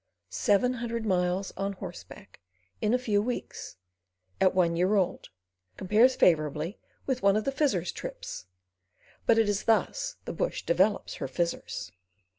Seven 0.31 0.73
hundred 0.73 1.05
miles 1.05 1.53
on 1.55 1.73
horse 1.73 2.03
back 2.03 2.39
in 2.81 2.91
a 2.91 2.97
few 2.97 3.21
weeks, 3.21 3.77
at 4.41 4.55
one 4.55 4.75
year 4.75 4.95
old, 4.95 5.29
compares 5.77 6.15
favourably 6.15 6.79
with 7.05 7.21
one 7.21 7.35
of 7.35 7.43
the 7.43 7.51
Fizzer's 7.51 7.91
trips. 7.91 8.47
But 9.27 9.37
it 9.37 9.47
is 9.47 9.65
thus 9.65 10.15
the 10.25 10.33
bush 10.33 10.63
develops 10.63 11.17
her 11.17 11.27
Fizzers. 11.27 11.91